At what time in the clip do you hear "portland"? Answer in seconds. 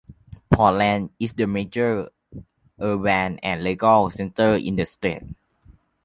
0.49-1.11